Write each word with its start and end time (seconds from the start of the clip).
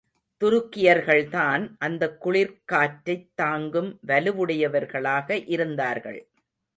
துருக்கியர்கள்தான் 0.39 1.71
அந்தக் 1.77 2.27
குளிர்க்காற்றைத் 2.27 3.27
தாங்கும் 3.35 3.99
வலுவுடையவர்களாக 4.07 5.43
இருந்தார்கள். 5.47 6.27